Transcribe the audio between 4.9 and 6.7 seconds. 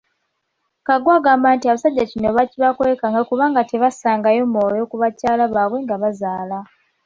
bakyala baabwe nga bazaala.